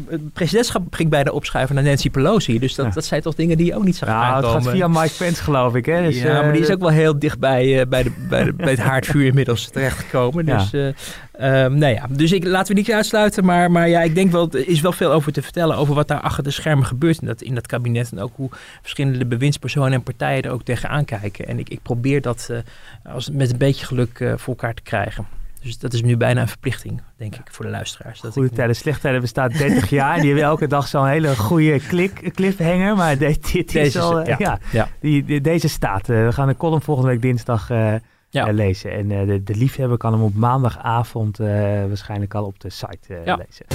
[0.07, 2.59] het presidentschap ging bijna opschuiven naar Nancy Pelosi.
[2.59, 4.55] Dus dat, dat zijn toch dingen die je ook niet zag nou, aankomen.
[4.55, 5.85] Het gaat via Mike Pence, geloof ik.
[5.85, 6.01] Hè?
[6.01, 8.71] Dus, ja, maar die is ook wel heel dicht bij, bij, de, bij, de, bij
[8.71, 10.45] het haardvuur inmiddels terechtgekomen.
[10.45, 10.71] Dus
[11.43, 13.45] Um, nou ja, dus ik, laten we niet uitsluiten.
[13.45, 16.07] Maar, maar ja, ik denk wel, er is wel veel over te vertellen over wat
[16.07, 18.11] daar achter de schermen gebeurt in dat, in dat kabinet.
[18.11, 18.49] En ook hoe
[18.81, 21.47] verschillende bewindspersonen en partijen er ook tegenaan kijken.
[21.47, 22.57] En ik, ik probeer dat uh,
[23.13, 25.27] als, met een beetje geluk uh, voor elkaar te krijgen.
[25.61, 28.21] Dus dat is nu bijna een verplichting, denk ik, voor de luisteraars.
[28.21, 30.13] Dat goede tijden, slechte tijden bestaat 30 jaar.
[30.13, 32.95] En die hebben elke dag zo'n hele goede klik, cliffhanger.
[32.95, 34.35] Maar dit, dit deze, is al, ja.
[34.39, 34.87] ja, ja.
[34.99, 36.09] Die, die, deze staat.
[36.09, 37.69] Uh, we gaan een column volgende week dinsdag
[38.31, 38.47] ja.
[38.47, 38.91] uh, lezen.
[38.91, 41.47] En uh, de, de, liefhebber kan hem op maandagavond uh,
[41.87, 43.35] waarschijnlijk al op de site ja.
[43.35, 43.65] lezen.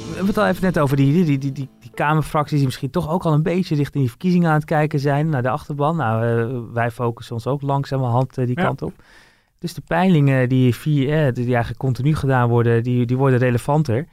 [0.00, 3.10] We hebben het al even net over die, die, die, die, Kamerfracties die misschien toch
[3.10, 5.28] ook al een beetje richting die verkiezingen aan het kijken zijn.
[5.28, 5.96] Naar de achterban.
[5.96, 8.64] Nou, wij focussen ons ook langzamerhand die ja.
[8.64, 8.92] kant op.
[9.58, 14.06] Dus de peilingen die, vier, die eigenlijk continu gedaan worden, die, die worden relevanter.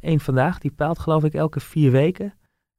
[0.00, 2.34] Eén vandaag, die peilt geloof ik elke vier weken.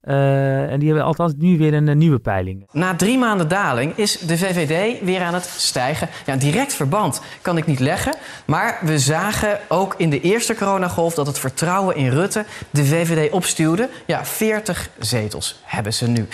[0.07, 2.67] Uh, en die hebben althans nu weer een, een, nieuwe peiling.
[2.71, 6.09] Na drie maanden daling is de VVD weer aan het stijgen.
[6.25, 8.15] Ja, een direct verband kan ik niet leggen.
[8.45, 13.31] Maar we zagen ook in de eerste coronagolf dat het vertrouwen in Rutte de VVD
[13.31, 13.89] opstuwde.
[14.05, 16.27] Ja, 40 zetels hebben ze nu.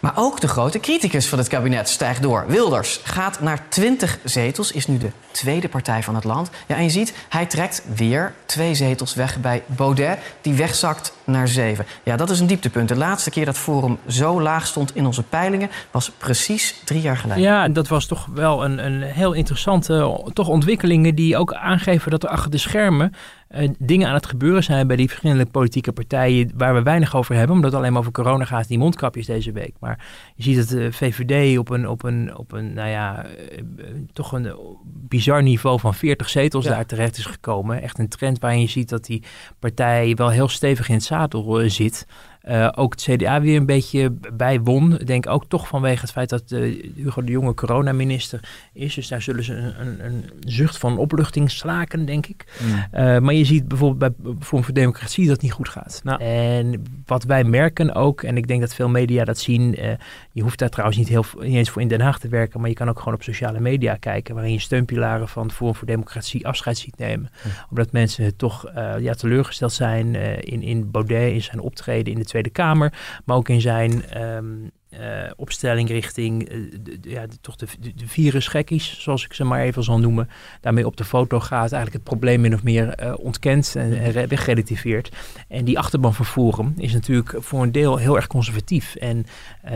[0.00, 2.44] Maar ook de grote criticus van het kabinet stijgt door.
[2.46, 6.50] Wilders gaat naar 20 zetels, is nu de tweede partij van het land.
[6.66, 11.48] Ja, en je ziet, hij trekt weer twee zetels weg bij Baudet, die wegzakt naar
[11.48, 11.86] zeven.
[12.02, 12.88] Ja, dat is een dieptepunt.
[12.88, 17.16] De laatste keer dat Forum zo laag stond in onze peilingen was precies drie jaar
[17.16, 17.42] geleden.
[17.42, 22.22] Ja, dat was toch wel een, een heel interessante toch ontwikkelingen die ook aangeven dat
[22.22, 23.12] er achter de schermen
[23.50, 27.34] uh, dingen aan het gebeuren zijn bij die verschillende politieke partijen waar we weinig over
[27.34, 29.74] hebben, omdat het alleen maar over corona gaat, die mondkapjes deze week.
[29.80, 33.60] Maar je ziet dat de VVD op een, op een, op een nou ja, uh,
[34.12, 36.70] toch een bizar niveau van 40 zetels ja.
[36.70, 37.82] daar terecht is gekomen.
[37.82, 39.22] Echt een trend waarin je ziet dat die
[39.58, 42.06] partij wel heel stevig in het zadel zit.
[42.48, 45.00] Uh, ook het CDA weer een beetje bij won.
[45.00, 48.94] Ik denk ook toch vanwege het feit dat uh, Hugo de Jonge coronaminister is.
[48.94, 52.44] Dus daar zullen ze een, een, een zucht van opluchting slaken, denk ik.
[52.60, 53.00] Mm.
[53.00, 56.00] Uh, maar je ziet bijvoorbeeld bij Vorm voor Democratie dat het niet goed gaat.
[56.04, 56.22] Nou.
[56.22, 59.76] En wat wij merken ook, en ik denk dat veel media dat zien.
[60.32, 62.60] je hoeft daar trouwens niet, heel, niet eens voor in Den Haag te werken.
[62.60, 64.34] Maar je kan ook gewoon op sociale media kijken.
[64.34, 67.30] Waarin je steunpilaren van Forum voor Democratie afscheid ziet nemen.
[67.44, 67.50] Mm.
[67.70, 72.37] Omdat mensen toch ja, teleurgesteld zijn in, in Baudet, in zijn optreden in de Tweede
[72.50, 72.92] Kamer,
[73.24, 79.00] maar ook in zijn um, uh, opstelling richting uh, de, ja, toch de, de, virusgekkies,
[79.00, 80.28] zoals ik ze maar even zal noemen,
[80.60, 85.02] daarmee op de foto gaat, eigenlijk het probleem min of meer uh, ontkent en, en.
[85.48, 88.94] En die achterban Forum is natuurlijk voor een deel heel erg conservatief.
[88.94, 89.26] En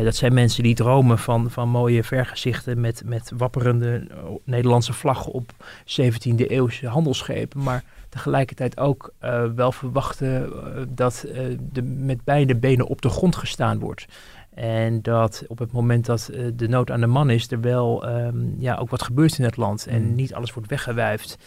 [0.02, 4.06] dat zijn mensen die dromen van, van mooie vergezichten met, met wapperende
[4.44, 5.52] Nederlandse vlaggen op
[5.86, 12.56] 17e eeuwse handelsschepen, maar tegelijkertijd ook uh, wel verwachten uh, dat uh, de, met beide
[12.56, 14.06] benen op de grond gestaan wordt.
[14.54, 18.54] En dat op het moment dat de nood aan de man is, er wel um,
[18.58, 19.86] ja, ook wat gebeurt in het land.
[19.86, 20.14] En mm.
[20.14, 21.38] niet alles wordt weggewuifd.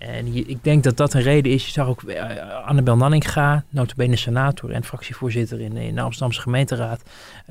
[0.00, 1.66] En ik denk dat dat een reden is.
[1.66, 7.02] Je zag ook uh, Annabel Nanninga, notabene senator en fractievoorzitter in, in de Amsterdamse gemeenteraad,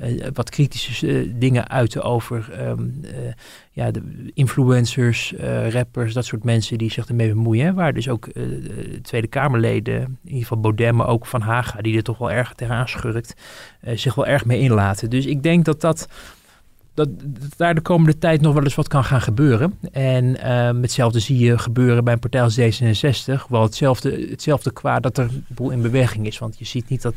[0.02, 3.00] uh, wat kritische uh, dingen uiten over um,
[3.70, 5.34] ja, de influencers,
[5.68, 7.74] rappers, dat soort mensen die zich ermee bemoeien.
[7.74, 8.28] Waar dus ook
[9.02, 12.52] Tweede Kamerleden, in ieder geval Baudet, maar ook Van Haga, die er toch wel erg
[12.54, 13.34] tegenaan schurkt,
[13.94, 15.10] zich wel erg mee inlaten.
[15.10, 16.08] Dus ik denk dat dat
[16.94, 19.78] dat, dat daar de komende tijd nog wel eens wat kan gaan gebeuren.
[19.92, 23.48] En uh, hetzelfde zie je gebeuren bij een partij als D66.
[23.48, 26.38] Wel hetzelfde, hetzelfde kwaad dat er een boel in beweging is.
[26.38, 27.14] Want je ziet niet dat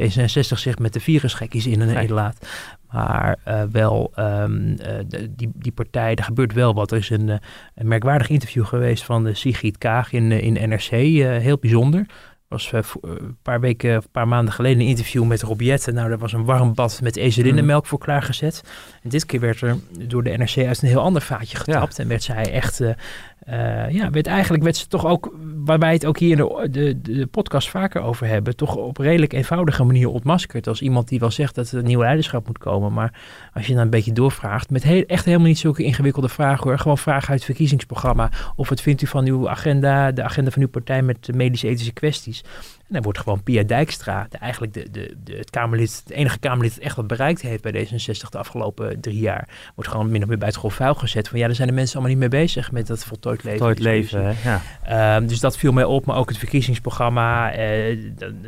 [0.00, 2.46] D66 zich met de virusgekkies in en laat.
[2.90, 6.90] Maar uh, wel, um, de, die, die partij, er gebeurt wel wat.
[6.90, 7.28] Er is een,
[7.74, 10.90] een merkwaardig interview geweest van de Sigrid Kaag in, in NRC.
[11.40, 12.06] heel bijzonder
[12.48, 16.18] was uh, een paar weken, een paar maanden geleden een interview met Rob Nou, er
[16.18, 17.88] was een warm bad met ezelinnenmelk mm.
[17.88, 18.62] voor klaargezet.
[19.02, 19.76] En dit keer werd er
[20.08, 21.98] door de NRC uit een heel ander vaatje getapt.
[21.98, 22.90] En werd zij echt uh,
[23.48, 26.68] uh, ja, werd eigenlijk werd ze toch ook, waar wij het ook hier in de,
[26.70, 30.66] de, de, podcast vaker over hebben, toch op redelijk eenvoudige manier ontmaskerd.
[30.66, 32.92] Als iemand die wel zegt dat er een nieuw leiderschap moet komen.
[32.92, 33.20] Maar
[33.52, 36.78] als je dan een beetje doorvraagt, met echt helemaal niet zulke ingewikkelde vragen hoor.
[36.78, 38.30] Gewoon vragen uit het verkiezingsprogramma.
[38.56, 42.44] Of wat vindt u van uw agenda, de agenda van uw partij met medische-ethische kwesties.
[42.94, 46.38] En dan wordt gewoon Pia Dijkstra, de, eigenlijk de, de, de, het, Kamerlid, het enige
[46.38, 50.22] Kamerlid dat echt wat bereikt heeft bij D66 de afgelopen drie jaar, wordt gewoon min
[50.22, 51.28] of meer bij het vuil gezet.
[51.28, 53.58] Van ja, daar zijn de mensen allemaal niet mee bezig met dat voltooid leven.
[53.58, 55.16] Voltooid leven, ja.
[55.16, 57.98] Um, dus dat viel mij op, maar ook het verkiezingsprogramma, eh,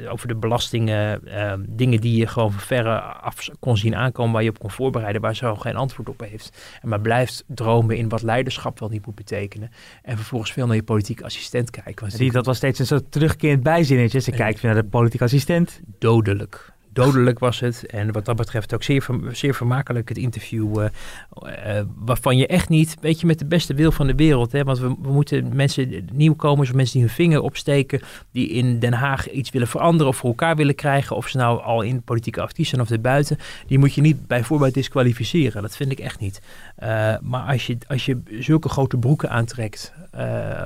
[0.08, 4.42] over de belastingen, uh, dingen die je gewoon van verre af kon zien aankomen, waar
[4.42, 6.78] je op kon voorbereiden, waar ze geen antwoord op heeft.
[6.82, 9.70] En maar blijft dromen in wat leiderschap wel niet moet betekenen.
[10.02, 12.08] En vervolgens veel naar je politieke assistent kijken.
[12.16, 15.80] Die, dat was steeds een soort terugkerend bijzinnetje ze kijkt naar de politieke assistent.
[15.98, 16.74] Dodelijk.
[16.96, 17.86] Dodelijk was het.
[17.86, 20.80] En wat dat betreft ook zeer, zeer vermakelijk het interview.
[20.80, 20.84] Uh,
[21.42, 24.52] uh, waarvan je echt niet, weet je, met de beste wil van de wereld.
[24.52, 28.00] Hè, want we, we moeten mensen, nieuwkomers, mensen die hun vinger opsteken.
[28.32, 31.16] die in Den Haag iets willen veranderen of voor elkaar willen krijgen.
[31.16, 33.38] of ze nou al in politieke actief zijn of erbuiten.
[33.66, 35.62] die moet je niet bijvoorbeeld disqualificeren.
[35.62, 36.40] Dat vind ik echt niet.
[37.20, 39.92] Maar als je, als je zulke grote broeken aantrekt.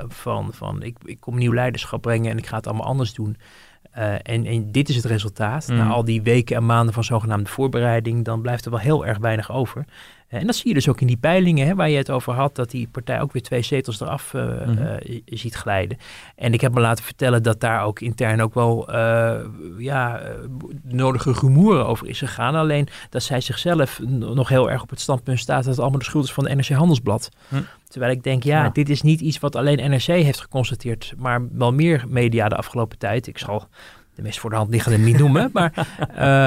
[0.09, 3.37] van, van ik, ik kom nieuw leiderschap brengen en ik ga het allemaal anders doen.
[3.99, 5.69] Uh, en, en, dit is het resultaat.
[5.69, 5.77] Mm.
[5.77, 9.19] Na al die weken en maanden van zogenaamde voorbereiding, dan blijft er wel heel erg
[9.19, 9.85] weinig over.
[10.29, 12.33] Uh, en dat zie je dus ook in die peilingen hè, waar je het over
[12.33, 14.99] had, dat die partij ook weer twee zetels eraf uh, mm.
[15.25, 15.99] ziet glijden.
[16.37, 18.93] En ik heb me laten vertellen dat daar ook intern ook wel
[19.79, 20.21] ja,
[20.83, 22.55] nodige rumoeren over is gegaan.
[22.55, 26.05] Alleen dat zij zichzelf nog heel erg op het standpunt staat dat het allemaal de
[26.05, 27.29] schuld is van het NRC Handelsblad.
[27.49, 27.67] Mm.
[27.91, 31.73] Terwijl ik denk, ja, dit is niet iets wat alleen NRC heeft geconstateerd, maar wel
[31.73, 33.27] meer media de afgelopen tijd.
[33.27, 33.69] Ik zal
[34.15, 35.87] de meest voor de hand liggende niet noemen, maar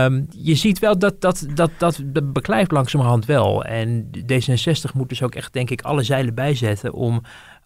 [0.05, 3.63] um, je ziet wel dat dat, dat, dat, dat beklijft langzamerhand wel.
[3.63, 7.21] En D66 moet dus ook echt, denk ik, alle zeilen bijzetten om,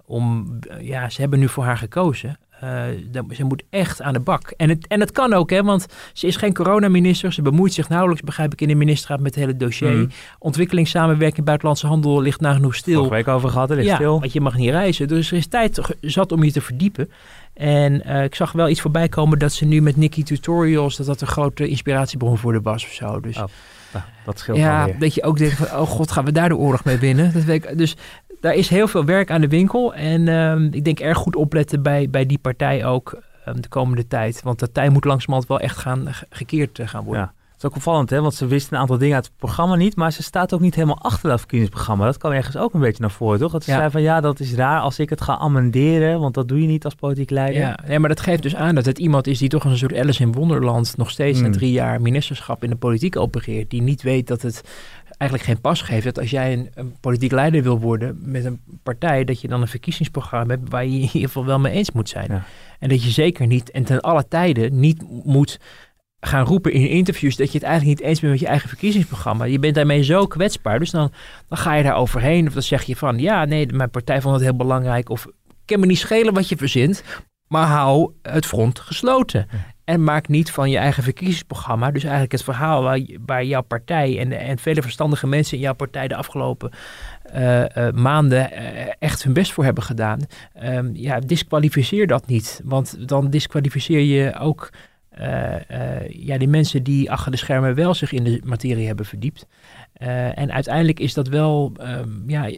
[0.06, 2.40] om ja, ze hebben nu voor haar gekozen.
[2.64, 2.84] Uh,
[3.30, 4.54] ze moet echt aan de bak.
[4.58, 7.34] En het, en het kan ook, hè, want ze is geen coronaminister.
[7.34, 9.92] Ze bemoeit zich nauwelijks, begrijp ik, in de ministerraad met het hele dossier.
[9.92, 10.10] Mm.
[10.40, 12.94] Ontwikkelingssamenwerking, buitenlandse handel ligt nagenoeg stil.
[12.94, 14.20] Vorige week over gehad, ligt ja, stil.
[14.20, 15.08] want je mag niet reizen.
[15.08, 17.10] Dus er is tijd zat om je te verdiepen.
[17.54, 21.06] En uh, ik zag wel iets voorbij komen dat ze nu met Nikki Tutorials, dat
[21.06, 23.20] dat een grote inspiratiebron voor de was of zo.
[23.20, 23.44] Dus, oh,
[23.94, 26.56] nou, dat scheelt Ja, dat je ook denkt van, oh god, gaan we daar de
[26.56, 27.34] oorlog mee winnen?
[27.34, 27.96] Dat weet ik, dus
[28.42, 29.94] daar is heel veel werk aan de winkel.
[29.94, 34.08] En um, ik denk erg goed opletten bij, bij die partij ook um, de komende
[34.08, 34.42] tijd.
[34.44, 37.22] Want de tijd moet langzamerhand wel echt gaan, gekeerd uh, gaan worden.
[37.22, 37.36] Ja.
[37.58, 38.22] Dat is ook opvallend, hè?
[38.22, 40.76] want ze wisten een aantal dingen uit het programma niet, maar ze staat ook niet
[40.76, 42.06] helemaal achter dat verkiezingsprogramma.
[42.06, 43.52] Dat kwam ergens ook een beetje naar voren, toch?
[43.52, 43.78] Dat ze ja.
[43.78, 46.68] zei van ja, dat is raar als ik het ga amenderen, want dat doe je
[46.68, 47.62] niet als politiek leider.
[47.62, 49.98] Ja, nee, maar dat geeft dus aan dat het iemand is die toch een soort
[49.98, 51.46] Alice in Wonderland nog steeds mm.
[51.46, 54.64] na drie jaar ministerschap in de politiek opereert, die niet weet dat het
[55.18, 58.60] eigenlijk geen pas geeft dat als jij een, een, politiek leider wil worden met een
[58.84, 61.92] partij, dat je dan een verkiezingsprogramma hebt waar je in ieder geval wel mee eens
[61.92, 62.28] moet zijn.
[62.30, 62.44] Ja.
[62.80, 65.60] En dat je zeker niet en ten alle tijden niet moet
[66.20, 69.46] gaan roepen in interviews dat je het eigenlijk niet eens bent met je eigen verkiezingsprogramma.
[69.46, 70.80] Je bent daarmee zo kwetsbaar.
[70.80, 71.12] Dus dan,
[71.48, 72.48] dan ga je daar overheen.
[72.48, 75.10] Of dan zeg je van ja, nee, mijn partij vond het heel belangrijk.
[75.10, 75.34] Of ik
[75.66, 77.04] kan me niet schelen wat je verzint.
[77.48, 79.48] Maar hou het front gesloten.
[79.88, 84.20] En maak niet van je eigen verkiezingsprogramma, dus eigenlijk het verhaal waar, waar jouw partij
[84.20, 86.72] en, en vele verstandige mensen in jouw partij de afgelopen
[87.36, 88.60] uh, uh, maanden uh,
[89.00, 90.20] echt hun best voor hebben gedaan.
[90.64, 92.62] Um, ja, disqualificeer dat niet.
[92.64, 94.70] Want dan disqualificeer je ook
[96.10, 99.48] ja, die mensen die achter de schermen wel zich in de materie hebben verdiept.
[100.34, 102.50] en uiteindelijk is dat wel, um, ja,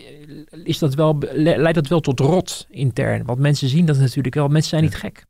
[0.63, 3.25] is dat wel, leidt dat wel tot rot intern.
[3.25, 4.47] Want mensen zien dat natuurlijk wel.
[4.47, 5.27] Mensen zijn niet gek.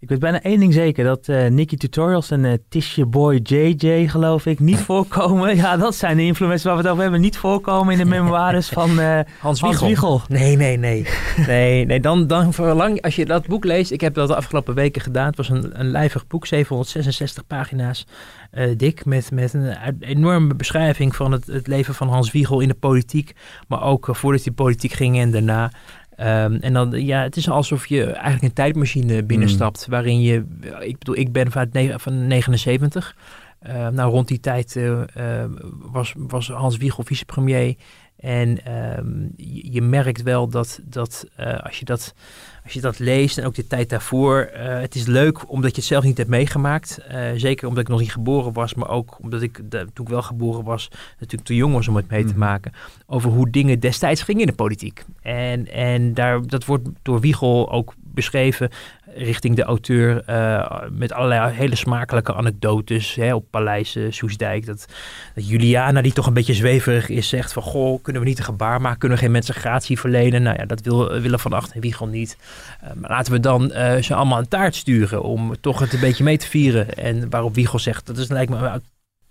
[0.00, 4.46] Ik weet bijna één ding zeker, dat uh, Nicky Tutorials en uh, Boy JJ, geloof
[4.46, 5.56] ik, niet voorkomen.
[5.56, 7.20] Ja, dat zijn de influencers waar we het over hebben.
[7.20, 10.20] Niet voorkomen in de memoires van uh, Hans, Hans Wiegel.
[10.28, 11.06] Nee, nee, nee.
[11.46, 14.74] nee, nee dan, dan verlang, als je dat boek leest, ik heb dat de afgelopen
[14.74, 15.26] weken gedaan.
[15.26, 18.06] Het was een, een lijvig boek, 766 pagina's
[18.76, 22.74] dik, met, met een enorme beschrijving van het, het leven van Hans Wiegel in de
[22.74, 23.32] politiek.
[23.68, 25.70] Maar ook voordat hij politiek ging en daarna.
[26.20, 29.92] Um, en dan, ja, het is alsof je eigenlijk een tijdmachine binnenstapt, mm.
[29.92, 30.44] waarin je,
[30.80, 33.16] ik bedoel, ik ben van, van 79.
[33.90, 34.78] Nou, rond die tijd
[35.78, 37.74] was, was Hans Wiegel vicepremier.
[38.16, 41.26] En ehm, je, je, merkt wel dat, dat
[41.62, 42.14] als je dat
[42.68, 45.84] als je dat leest en ook de tijd daarvoor, het is leuk omdat je het
[45.84, 46.98] zelf niet hebt meegemaakt.
[47.36, 50.64] Zeker omdat ik nog niet geboren was, maar ook omdat ik toen ik wel geboren
[50.64, 52.38] was, natuurlijk te jong was om het mee te mhm.
[52.38, 52.72] maken.
[53.06, 55.04] Over hoe dingen destijds gingen in de politiek.
[55.22, 58.70] En, en daar, dat wordt door Wiegel ook beschreven
[59.18, 64.66] richting de auteur uh, met allerlei hele smakelijke anekdotes hè, op Paleis uh, Soesdijk.
[64.66, 64.86] Dat,
[65.34, 67.62] dat, Juliana, die toch een beetje zweverig is, zegt van...
[67.62, 68.98] Goh, kunnen we niet een gebaar maken?
[68.98, 70.42] Kunnen we geen mensen gratie verlenen?
[70.42, 72.36] Nou ja, dat wil, willen Van Acht en Wiegel niet.
[72.94, 73.70] Maar laten we dan
[74.02, 76.94] ze allemaal een taart sturen om toch het een beetje mee te vieren.
[76.94, 78.80] En waarop Wiegel zegt, dat is, lijkt me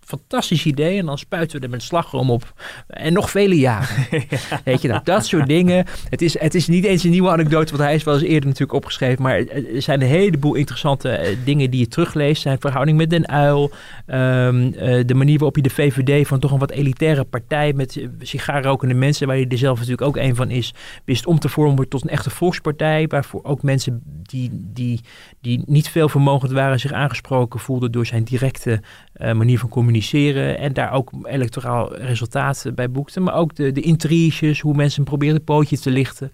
[0.08, 1.00] fantastisch idee.
[1.00, 2.54] En dan spuiten we er met slagroom op.
[2.88, 4.06] En nog vele jaren.
[4.66, 5.86] Weet je, nou, dat soort dingen.
[6.10, 8.46] Het is, het is niet eens een nieuwe anekdote, want hij is wel eens eerder
[8.46, 9.24] natuurlijk opgeschreven.
[9.24, 12.42] Maar er zijn een heleboel interessante eh, dingen die je terugleest.
[12.42, 13.72] Zijn verhouding met Den Uil.
[14.06, 18.08] Ehm, eh, de manier waarop je de VVD van toch een wat elitaire partij met
[18.20, 20.74] sigaarrokende mensen, waar hij er zelf natuurlijk ook een van is,
[21.06, 23.08] wist om te vormen tot een echte volkspartij.
[23.08, 25.02] Waarvoor ook mensen die, die,
[25.42, 28.82] die niet veel vermogend waren zich aangesproken voelden door zijn directe
[29.22, 30.58] uh, manier van communiceren.
[30.58, 33.24] En daar ook electoraal resultaten bij boekten.
[33.24, 36.32] Maar ook de, de intriges, hoe mensen probeerden pootje te lichten.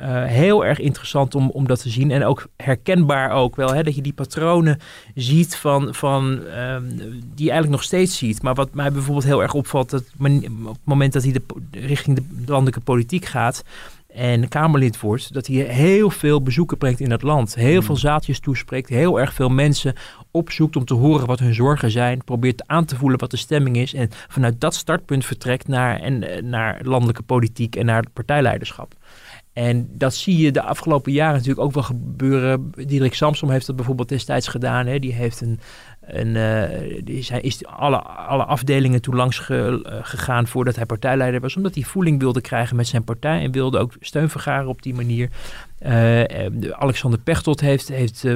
[0.00, 2.10] Uh, heel erg interessant om, om dat te zien.
[2.10, 3.74] En ook herkenbaar ook wel.
[3.74, 4.78] Hè, dat je die patronen
[5.14, 6.88] ziet van, van um,
[7.34, 8.42] die je eigenlijk nog steeds ziet.
[8.42, 9.90] Maar wat mij bijvoorbeeld heel erg opvalt.
[9.90, 10.24] Dat op
[10.66, 13.62] het moment dat hij de, richting de landelijke politiek gaat
[14.14, 17.54] en Kamerlid wordt, dat hij heel veel bezoeken brengt in het land.
[17.54, 17.82] Heel hmm.
[17.82, 19.94] veel zaaltjes toespreekt, heel erg veel mensen
[20.30, 22.24] opzoekt om te horen wat hun zorgen zijn.
[22.24, 23.94] Probeert aan te voelen wat de stemming is.
[23.94, 28.94] En vanuit dat startpunt vertrekt naar, en, eh, naar landelijke politiek en naar het partijleiderschap.
[29.52, 32.70] En dat zie je de afgelopen jaren natuurlijk ook wel gebeuren.
[32.74, 34.86] Diederik Samsom heeft dat bijvoorbeeld destijds gedaan.
[34.86, 34.98] Hè.
[34.98, 35.60] Die heeft een,
[36.12, 36.26] en
[37.06, 41.56] uh, zijn, is alle, alle afdelingen toen langs ge, uh, gegaan voordat hij partijleider was.
[41.56, 43.42] Omdat hij voeling wilde krijgen met zijn partij.
[43.42, 45.28] En wilde ook steun vergaren op die manier.
[45.86, 46.22] Uh,
[46.70, 48.34] Alexander Pechtold heeft, heeft uh,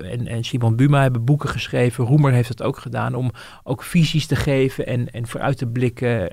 [0.00, 2.04] en, en Simon Buma hebben boeken geschreven.
[2.04, 3.30] Roemer heeft het ook gedaan om
[3.62, 6.30] ook visies te geven en, en vooruit te blikken.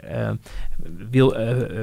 [1.10, 1.38] Wil,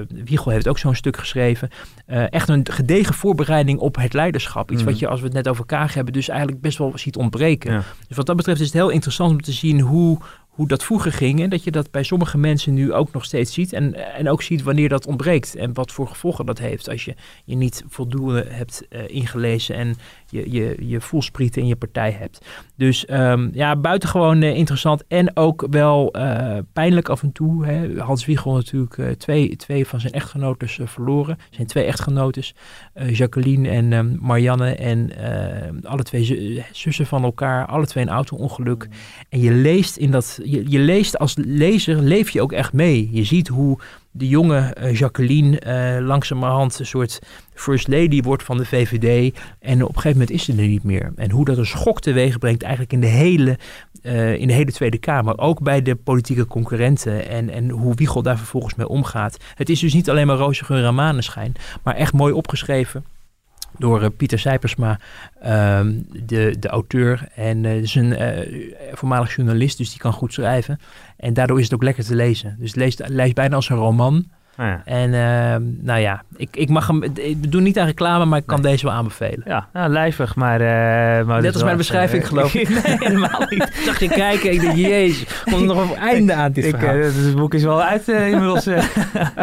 [0.08, 1.68] Wiegel heeft ook zo'n stuk geschreven.
[2.06, 4.70] echt een gedegen voorbereiding op het leiderschap.
[4.70, 5.00] Iets wat mhm.
[5.00, 7.84] je, als we het net over elkaar hebben, dus eigenlijk best wel ziet ontbreken.
[8.08, 10.18] Dus wat dat betreft is het heel interessant om te zien hoe,
[10.56, 11.40] hoe dat vroeger ging.
[11.40, 13.72] En dat je dat bij sommige mensen nu ook nog steeds ziet.
[13.72, 15.54] En, en ook ziet wanneer dat ontbreekt.
[15.54, 17.14] En wat voor gevolgen dat heeft als je
[17.44, 19.76] je niet voldoende hebt uh, ingelezen.
[19.76, 19.96] En
[20.30, 22.46] je, je, je voelsprieten in je partij hebt.
[22.76, 25.04] Dus um, ja, buitengewoon uh, interessant.
[25.08, 27.66] En ook wel uh, pijnlijk af en toe.
[27.66, 28.00] Hè.
[28.00, 31.38] Hans Wiegel natuurlijk twee, twee van zijn echtgenotes verloren.
[31.50, 32.54] Zijn twee echtgenotes.
[33.10, 34.74] Jacqueline en um, Marianne.
[34.74, 35.10] En
[35.82, 37.66] alle twee zussen van elkaar.
[37.66, 38.88] Alle twee een auto-ongeluk.
[39.28, 43.08] En je leest in dat je, je leest als lezer, leef je ook echt mee.
[43.12, 43.78] Je ziet hoe
[44.16, 47.18] de jonge uh, Jacqueline uh, langzamerhand een soort
[47.54, 49.38] first lady wordt van de VVD.
[49.60, 51.12] En op een gegeven moment is ze er niet meer.
[51.16, 53.58] En hoe dat een schok teweeg brengt eigenlijk in de hele,
[54.02, 55.38] uh, in de hele Tweede Kamer.
[55.38, 57.28] Ook bij de politieke concurrenten.
[57.28, 59.36] En, en hoe Wiegel daar vervolgens mee omgaat.
[59.54, 61.52] Het is dus niet alleen maar roze geur en.
[61.82, 63.04] Maar echt mooi opgeschreven
[63.78, 65.00] door uh, Pieter Sijpersma,
[65.44, 65.80] uh,
[66.24, 67.28] de, de auteur.
[67.34, 70.80] En uh, is een uh, voormalig journalist, dus die kan goed schrijven.
[71.16, 72.56] En daardoor is het ook lekker te lezen.
[72.58, 74.26] Dus het leest, leest bijna als een roman.
[74.56, 74.82] Ah, ja.
[74.84, 77.02] En uh, nou ja, ik, ik mag hem.
[77.02, 79.42] Ik doe niet aan reclame, maar ik kan deze wel aanbevelen.
[79.44, 80.60] Ja, nou, lijvig, maar.
[80.60, 82.68] Uh, maar Net als mijn beschrijving, uh, geloof ik.
[82.68, 83.62] nee, helemaal niet.
[83.62, 86.76] Ik zag je kijken, ik dacht, jezus, komt er nog een einde aan dit ik,
[86.76, 86.96] verhaal.
[86.96, 88.64] het boek is wel uit inmiddels.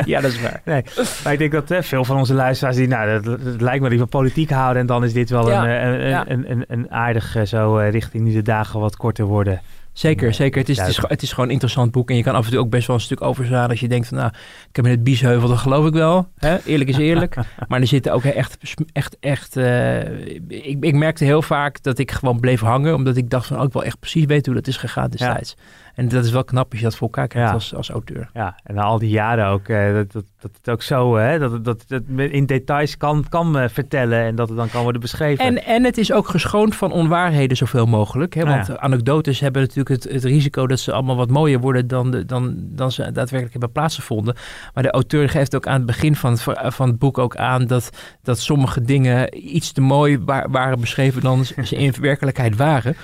[0.06, 0.62] ja, dat is waar.
[0.66, 0.84] Nee,
[1.24, 4.00] maar ik denk dat veel van onze luisteraars die, nou, dat, het lijkt me die
[4.00, 4.82] van politiek houden.
[4.82, 6.26] En dan is dit wel ja, een, een, ja.
[6.28, 9.62] een, een, een, aardig zo richting nu de dagen wat korter worden.
[9.94, 10.60] Zeker, zeker.
[10.60, 12.10] Het is, het, is, het is gewoon een interessant boek.
[12.10, 14.08] En je kan af en toe ook best wel een stuk overslaan als je denkt
[14.08, 14.18] van...
[14.18, 14.30] nou,
[14.70, 16.28] ik heb in het Biesheuvel, dat geloof ik wel.
[16.38, 16.58] Hè?
[16.66, 17.36] Eerlijk is eerlijk.
[17.68, 18.58] maar er zitten ook echt...
[18.94, 22.96] echt, echt uh, ik, ik merkte heel vaak dat ik gewoon bleef hangen...
[22.96, 23.58] omdat ik dacht van...
[23.58, 25.56] Oh, ik wil echt precies weten hoe dat is gegaan destijds.
[25.58, 25.83] Ja.
[25.94, 28.30] En dat is wel knap als je dat voor elkaar krijgt als, als auteur.
[28.34, 31.40] Ja, en na al die jaren ook, uh, dat, dat, dat het ook zo, hè,
[31.40, 35.02] dat, dat, dat in details kan, kan uh, vertellen en dat het dan kan worden
[35.02, 35.46] beschreven.
[35.46, 38.34] En, en het is ook geschoond van onwaarheden zoveel mogelijk.
[38.34, 38.78] Hè, want ja.
[38.78, 42.56] anekdotes hebben natuurlijk het, het risico dat ze allemaal wat mooier worden dan, de, dan,
[42.58, 44.36] dan ze daadwerkelijk hebben plaatsgevonden.
[44.74, 47.68] Maar de auteur geeft ook aan het begin van het, van het boek ook aan
[47.68, 47.90] dat,
[48.22, 52.96] dat sommige dingen iets te mooi waren beschreven dan ze in werkelijkheid waren.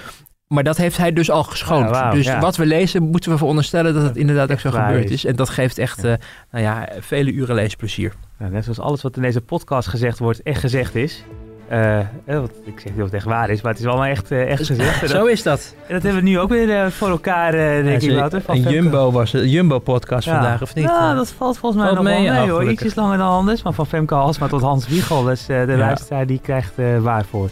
[0.53, 1.89] Maar dat heeft hij dus al geschoond.
[1.89, 2.39] Ja, wow, dus ja.
[2.39, 5.25] wat we lezen, moeten we veronderstellen dat het inderdaad ook zo gebeurd is.
[5.25, 6.09] En dat geeft echt, ja.
[6.09, 6.15] Uh,
[6.51, 8.13] nou ja, vele uren leesplezier.
[8.37, 11.23] net zoals alles wat in deze podcast gezegd wordt, echt gezegd is.
[11.67, 14.05] Eh, eh, want ik zeg niet of het echt waar is, maar het is allemaal
[14.05, 14.99] echt, eh, echt gezegd.
[15.01, 15.75] Dat, Zo is dat.
[15.87, 18.41] en dat hebben we nu ook weer eh, voor elkaar, eh, denk Ja, ik, Wouter.
[18.47, 18.61] een.
[18.61, 20.33] Jumbo was het, Jumbo-podcast Ja.
[20.33, 20.85] vandaag, of niet?
[20.85, 22.71] Ja, Eh, dat valt volgens mij Valt nog wel mee, mee, hoor.
[22.71, 25.23] Ietsjes langer dan anders, maar van Femke Halsma tot Hans Wiegel.
[25.23, 25.77] Dus eh, de Ja.
[25.77, 27.49] luisteraar die krijgt eh, waar voor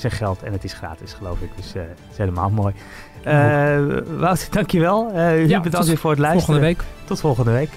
[0.00, 0.42] zijn geld.
[0.42, 1.50] En het is gratis, geloof ik.
[1.56, 2.74] Dus eh het is helemaal mooi.
[3.22, 3.78] Eh
[4.18, 5.10] Wouter, dankjewel.
[5.12, 6.46] Eh u Ja, bedankt weer voor het luisteren.
[6.60, 6.84] Volgende week.
[7.04, 7.70] Tot volgende week.